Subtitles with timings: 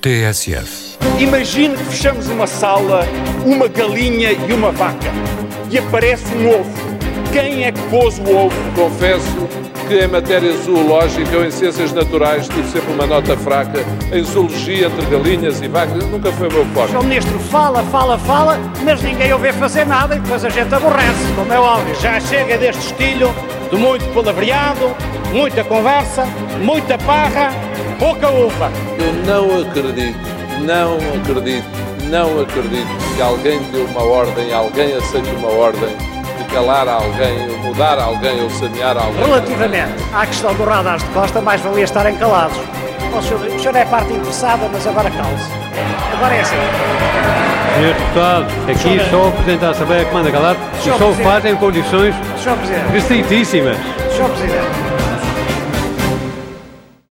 [0.00, 0.96] TSF.
[1.18, 3.04] Imagine que fechamos uma sala,
[3.44, 5.10] uma galinha e uma vaca.
[5.70, 6.70] E aparece um ovo.
[7.32, 8.54] Quem é que pôs o ovo?
[8.76, 9.48] Confesso
[9.88, 13.80] que em matéria zoológica ou em ciências naturais tive sempre uma nota fraca.
[14.12, 16.92] Em zoologia, entre galinhas e vacas, nunca foi o meu O forte.
[16.92, 17.02] Sr.
[17.02, 21.32] Ministro fala, fala, fala, mas ninguém o vê fazer nada e depois a gente aborrece,
[21.34, 21.94] como é óbvio.
[22.00, 23.34] Já chega deste estilo
[23.70, 24.94] de muito palavreado,
[25.32, 26.26] muita conversa,
[26.60, 27.50] muita parra,
[27.98, 28.70] pouca uva.
[28.98, 30.18] Eu não acredito,
[30.60, 31.68] não acredito,
[32.10, 35.94] não acredito que alguém dê uma ordem, alguém aceite uma ordem
[36.38, 39.24] de calar alguém, ou mudar alguém ou sanear alguém.
[39.24, 42.56] Relativamente à questão do radar de costa, mais valia estarem calados.
[43.14, 45.50] Ó, senhor, o senhor é parte interessada, mas agora calce.
[46.14, 47.27] Agora é assim.
[47.78, 51.14] Senhor Deputado, aqui só o Presidente da Assembleia que manda calar e Senhor só o
[51.14, 51.28] Presidente.
[51.28, 52.58] faz em condições Senhor
[52.92, 53.76] restritíssimas.
[54.10, 54.87] Senhor Presidente,